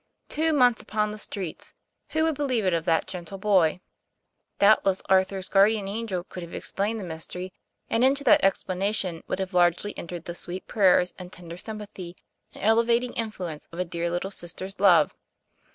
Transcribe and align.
Two 0.29 0.51
months 0.51 0.81
upon 0.81 1.11
the 1.11 1.19
streets! 1.19 1.75
Who 2.09 2.23
would 2.23 2.33
believe 2.33 2.65
it 2.65 2.73
of 2.73 2.85
that 2.85 3.05
gentle 3.05 3.37
boy? 3.37 3.81
Doubtless 4.57 5.03
Arthur's 5.09 5.47
guardian 5.47 5.87
angel 5.87 6.23
could 6.23 6.41
have 6.41 6.55
explained 6.55 6.99
the 6.99 7.03
mystery, 7.03 7.53
and 7.87 8.03
into 8.03 8.23
that 8.23 8.43
explanation 8.43 9.21
would 9.27 9.37
have 9.37 9.53
largely 9.53 9.95
entered 9.95 10.25
the 10.25 10.33
sweet 10.33 10.65
prayers 10.65 11.13
and 11.19 11.31
tender 11.31 11.55
sympathy 11.55 12.15
and 12.55 12.63
elevating 12.63 13.13
influence 13.13 13.67
of 13.71 13.77
a 13.77 13.85
dear 13.85 14.09
little 14.09 14.31
sister's 14.31 14.79
love. 14.79 15.13